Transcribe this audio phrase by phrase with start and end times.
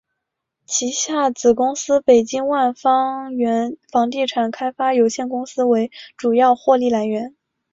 [0.65, 7.35] 旗下子公司北京万方源房地产开发有限公司为主要获利来源。